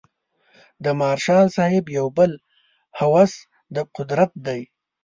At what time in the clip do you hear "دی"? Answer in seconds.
4.45-4.61